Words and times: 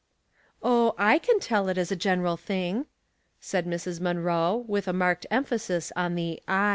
"Oh, 0.63 0.95
/ 0.97 0.97
can 1.21 1.39
tell 1.39 1.69
it 1.69 1.77
as 1.77 1.91
a 1.91 1.95
general 1.95 2.35
thing," 2.35 2.87
said 3.39 3.67
Mrs. 3.67 3.99
Munroe 4.01 4.65
with 4.67 4.91
marked 4.91 5.27
emphasis 5.29 5.91
on 5.95 6.15
the 6.15 6.41
"J." 6.49 6.53